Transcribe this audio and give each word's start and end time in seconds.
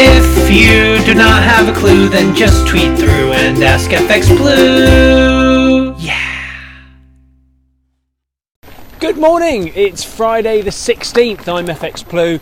If 0.00 0.48
you 0.48 1.04
do 1.04 1.12
not 1.12 1.42
have 1.42 1.68
a 1.68 1.76
clue, 1.76 2.08
then 2.08 2.32
just 2.32 2.68
tweet 2.68 2.96
through 2.96 3.32
and 3.32 3.60
ask 3.64 3.90
FX 3.90 4.28
Blue. 4.28 5.92
Yeah. 5.98 6.84
Good 9.00 9.18
morning. 9.18 9.72
It's 9.74 10.04
Friday 10.04 10.62
the 10.62 10.70
16th. 10.70 11.48
I'm 11.48 11.66
FX 11.66 12.08
Blue. 12.08 12.38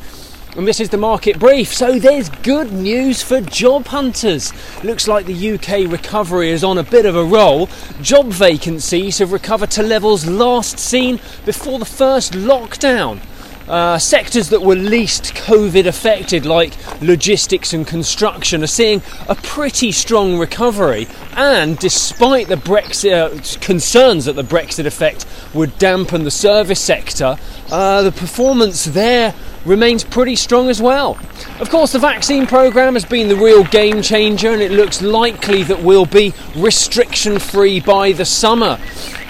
And 0.54 0.68
this 0.68 0.80
is 0.80 0.90
the 0.90 0.98
market 0.98 1.38
brief. 1.38 1.72
So 1.72 1.98
there's 1.98 2.28
good 2.28 2.72
news 2.72 3.22
for 3.22 3.40
job 3.40 3.86
hunters. 3.86 4.52
Looks 4.84 5.08
like 5.08 5.24
the 5.24 5.52
UK 5.54 5.90
recovery 5.90 6.50
is 6.50 6.62
on 6.62 6.76
a 6.76 6.82
bit 6.82 7.06
of 7.06 7.16
a 7.16 7.24
roll. 7.24 7.70
Job 8.02 8.26
vacancies 8.26 9.16
have 9.16 9.32
recovered 9.32 9.70
to 9.70 9.82
levels 9.82 10.26
last 10.26 10.78
seen 10.78 11.16
before 11.46 11.78
the 11.78 11.86
first 11.86 12.34
lockdown. 12.34 13.22
Uh, 13.68 13.98
sectors 13.98 14.50
that 14.50 14.62
were 14.62 14.76
least 14.76 15.34
COVID 15.34 15.86
affected, 15.86 16.46
like 16.46 16.72
logistics 17.02 17.72
and 17.72 17.86
construction, 17.86 18.62
are 18.62 18.68
seeing 18.68 19.02
a 19.28 19.34
pretty 19.34 19.90
strong 19.90 20.38
recovery. 20.38 21.08
And 21.32 21.76
despite 21.78 22.48
the 22.48 22.56
Brexit 22.56 23.12
uh, 23.12 23.58
concerns 23.60 24.26
that 24.26 24.34
the 24.34 24.42
Brexit 24.42 24.86
effect 24.86 25.26
would 25.52 25.76
dampen 25.78 26.22
the 26.22 26.30
service 26.30 26.80
sector, 26.80 27.36
uh, 27.70 28.02
the 28.02 28.12
performance 28.12 28.84
there 28.84 29.34
remains 29.66 30.04
pretty 30.04 30.36
strong 30.36 30.70
as 30.70 30.80
well. 30.80 31.18
Of 31.60 31.68
course, 31.68 31.92
the 31.92 31.98
vaccine 31.98 32.46
programme 32.46 32.94
has 32.94 33.04
been 33.04 33.28
the 33.28 33.36
real 33.36 33.64
game 33.64 34.00
changer, 34.00 34.50
and 34.50 34.62
it 34.62 34.70
looks 34.70 35.02
likely 35.02 35.62
that 35.64 35.82
we'll 35.82 36.06
be 36.06 36.32
restriction 36.54 37.38
free 37.38 37.80
by 37.80 38.12
the 38.12 38.24
summer. 38.24 38.78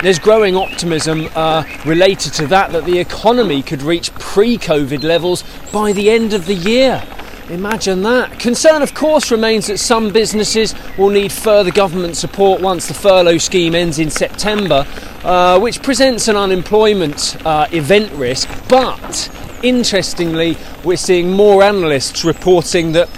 There's 0.02 0.18
growing 0.18 0.56
optimism 0.56 1.28
uh, 1.34 1.64
related 1.84 2.34
to 2.34 2.46
that 2.48 2.72
that 2.72 2.84
the 2.84 2.98
economy 2.98 3.62
could 3.62 3.82
reach 3.82 4.12
pre 4.14 4.58
COVID 4.58 5.02
levels 5.02 5.42
by 5.72 5.92
the 5.92 6.10
end 6.10 6.34
of 6.34 6.46
the 6.46 6.54
year. 6.54 7.02
Imagine 7.48 8.02
that. 8.02 8.40
Concern, 8.40 8.82
of 8.82 8.92
course, 8.92 9.30
remains 9.30 9.68
that 9.68 9.78
some 9.78 10.12
businesses 10.12 10.74
will 10.98 11.10
need 11.10 11.30
further 11.30 11.70
government 11.70 12.16
support 12.16 12.60
once 12.60 12.88
the 12.88 12.94
furlough 12.94 13.38
scheme 13.38 13.76
ends 13.76 14.00
in 14.00 14.10
September, 14.10 14.84
uh, 15.22 15.56
which 15.60 15.80
presents 15.80 16.26
an 16.26 16.34
unemployment 16.34 17.36
uh, 17.46 17.68
event 17.70 18.10
risk. 18.14 18.48
But 18.68 19.30
interestingly, 19.68 20.56
we're 20.84 20.96
seeing 20.96 21.30
more 21.30 21.62
analysts 21.62 22.24
reporting 22.24 22.92
that 22.92 23.08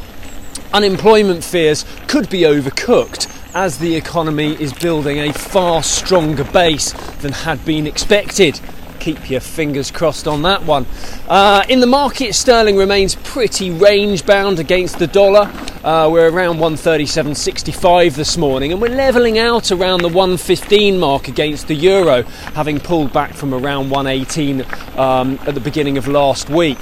unemployment 0.72 1.44
fears 1.44 1.84
could 2.06 2.28
be 2.30 2.40
overcooked 2.42 3.34
as 3.54 3.78
the 3.78 3.94
economy 3.96 4.60
is 4.60 4.72
building 4.72 5.18
a 5.18 5.32
far 5.32 5.82
stronger 5.82 6.44
base 6.44 6.92
than 7.20 7.32
had 7.32 7.64
been 7.64 7.86
expected. 7.86 8.60
Keep 9.00 9.30
your 9.30 9.40
fingers 9.40 9.90
crossed 9.90 10.26
on 10.28 10.42
that 10.42 10.64
one. 10.64 10.86
Uh, 11.28 11.64
in 11.68 11.80
the 11.80 11.86
market, 11.86 12.34
sterling 12.34 12.76
remains 12.76 13.14
pretty 13.14 13.70
range 13.70 14.26
bound 14.26 14.58
against 14.58 14.98
the 14.98 15.06
dollar. 15.06 15.50
Uh, 15.84 16.08
we're 16.10 16.28
around 16.28 16.56
137.65 16.56 18.16
this 18.16 18.36
morning, 18.36 18.72
and 18.72 18.82
we're 18.82 18.88
levelling 18.88 19.38
out 19.38 19.70
around 19.70 20.00
the 20.02 20.08
115 20.08 20.98
mark 20.98 21.28
against 21.28 21.68
the 21.68 21.74
euro, 21.74 22.22
having 22.54 22.80
pulled 22.80 23.12
back 23.12 23.32
from 23.32 23.54
around 23.54 23.88
118 23.88 24.62
um, 24.98 25.38
at 25.46 25.54
the 25.54 25.60
beginning 25.60 25.96
of 25.96 26.08
last 26.08 26.50
week. 26.50 26.80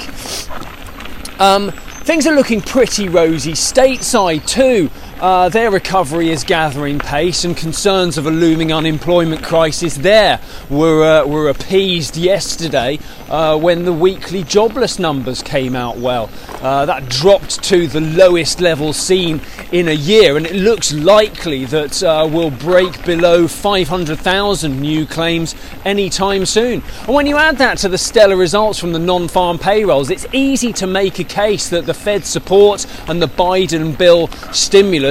Um, 1.39 1.73
things 2.05 2.27
are 2.27 2.35
looking 2.35 2.63
pretty 2.63 3.11
rosy 3.11 3.53
stateside 3.53 4.47
too. 4.47 4.89
Uh, 5.19 5.49
their 5.49 5.71
recovery 5.71 6.29
is 6.29 6.45
gathering 6.45 6.99
pace, 6.99 7.43
and 7.45 7.57
concerns 7.57 8.19
of 8.19 8.27
a 8.27 8.31
looming 8.31 8.71
unemployment 8.71 9.43
crisis 9.43 9.97
there 9.97 10.39
were, 10.69 11.23
uh, 11.23 11.27
were 11.27 11.49
appeased 11.49 12.19
yesterday 12.19 12.99
uh, 13.31 13.59
when 13.59 13.87
the 13.87 13.93
weekly 13.93 14.43
jobless 14.43 14.99
numbers 14.99 15.43
came 15.43 15.75
out 15.75 15.97
well. 15.97 16.29
Uh, 16.61 16.85
that 16.85 17.09
dropped 17.09 17.63
to 17.65 17.87
the 17.87 18.01
lowest 18.01 18.61
level 18.61 18.93
seen 18.93 19.41
in 19.73 19.89
a 19.89 19.93
year, 19.93 20.37
and 20.37 20.45
it 20.45 20.55
looks 20.55 20.93
likely 20.93 21.65
that 21.65 22.03
uh, 22.03 22.29
we'll 22.31 22.51
break 22.51 23.03
below 23.07 23.49
500,000 23.49 24.81
new 24.81 25.07
claims 25.07 25.55
anytime 25.87 26.45
soon. 26.45 26.83
And 27.07 27.15
when 27.15 27.27
you 27.27 27.39
add 27.39 27.57
that 27.57 27.79
to 27.79 27.89
the 27.89 27.97
stellar 27.97 28.37
results 28.37 28.79
from 28.79 28.93
the 28.93 28.99
non 28.99 29.29
farm 29.29 29.59
payrolls, 29.59 30.11
it's 30.11 30.27
easy 30.33 30.75
to 30.75 30.87
make 30.87 31.19
a 31.19 31.25
case 31.25 31.71
that 31.71 31.87
the 31.87 31.95
Fed 31.95 32.27
support 32.27 32.85
and 33.09 33.23
the 33.23 33.29
Biden 33.29 33.97
bill 33.97 34.29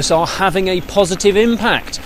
stimulus 0.01 0.11
are 0.11 0.39
having 0.39 0.67
a 0.67 0.81
positive 0.81 1.37
impact. 1.37 2.01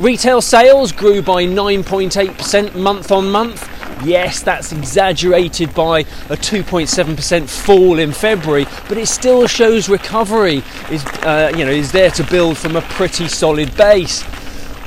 Retail 0.00 0.40
sales 0.40 0.92
grew 0.92 1.20
by 1.20 1.44
9.8% 1.44 2.74
month 2.74 3.10
on 3.12 3.30
month. 3.30 3.68
Yes, 4.04 4.42
that's 4.42 4.72
exaggerated 4.72 5.74
by 5.74 6.00
a 6.30 6.36
2.7% 6.36 7.48
fall 7.48 7.98
in 7.98 8.12
February, 8.12 8.64
but 8.88 8.96
it 8.96 9.08
still 9.08 9.46
shows 9.46 9.88
recovery 9.88 10.62
is, 10.90 11.04
uh, 11.24 11.52
you 11.56 11.64
know, 11.64 11.70
is 11.70 11.90
there 11.92 12.10
to 12.12 12.24
build 12.24 12.56
from 12.56 12.76
a 12.76 12.82
pretty 12.82 13.28
solid 13.28 13.76
base. 13.76 14.22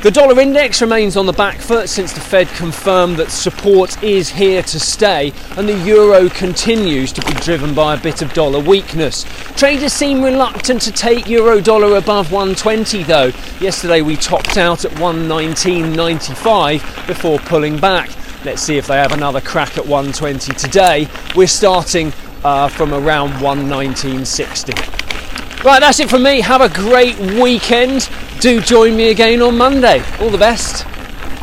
The 0.01 0.09
dollar 0.09 0.39
index 0.39 0.81
remains 0.81 1.15
on 1.15 1.27
the 1.27 1.31
back 1.31 1.59
foot 1.59 1.87
since 1.87 2.11
the 2.11 2.21
Fed 2.21 2.47
confirmed 2.47 3.17
that 3.17 3.29
support 3.29 4.01
is 4.01 4.29
here 4.29 4.63
to 4.63 4.79
stay, 4.79 5.31
and 5.57 5.69
the 5.69 5.77
euro 5.85 6.27
continues 6.29 7.13
to 7.13 7.21
be 7.21 7.33
driven 7.33 7.75
by 7.75 7.93
a 7.93 8.01
bit 8.01 8.23
of 8.23 8.33
dollar 8.33 8.59
weakness. 8.59 9.25
Traders 9.55 9.93
seem 9.93 10.23
reluctant 10.23 10.81
to 10.81 10.91
take 10.91 11.29
euro 11.29 11.61
dollar 11.61 11.97
above 11.97 12.31
120 12.31 13.03
though. 13.03 13.31
Yesterday 13.59 14.01
we 14.01 14.15
topped 14.15 14.57
out 14.57 14.85
at 14.85 14.91
119.95 14.93 17.05
before 17.05 17.37
pulling 17.37 17.79
back. 17.79 18.09
Let's 18.43 18.63
see 18.63 18.79
if 18.79 18.87
they 18.87 18.97
have 18.97 19.11
another 19.11 19.39
crack 19.39 19.77
at 19.77 19.85
120 19.85 20.51
today. 20.55 21.07
We're 21.35 21.45
starting 21.45 22.11
uh, 22.43 22.69
from 22.69 22.95
around 22.95 23.33
119.60. 23.33 25.63
Right, 25.63 25.79
that's 25.79 25.99
it 25.99 26.09
from 26.09 26.23
me. 26.23 26.41
Have 26.41 26.61
a 26.61 26.69
great 26.69 27.19
weekend. 27.39 28.09
Do 28.41 28.59
join 28.59 28.97
me 28.97 29.11
again 29.11 29.39
on 29.43 29.55
Monday. 29.55 30.01
All 30.19 30.31
the 30.31 30.37
best. 30.39 30.83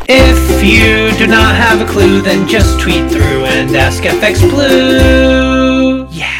If 0.08 0.64
you 0.64 1.16
do 1.16 1.28
not 1.28 1.54
have 1.54 1.80
a 1.80 1.84
clue, 1.88 2.20
then 2.20 2.48
just 2.48 2.80
tweet 2.80 3.08
through 3.08 3.44
and 3.44 3.76
ask 3.76 4.02
FX 4.02 4.40
Blue. 4.50 6.08
Yeah. 6.10 6.37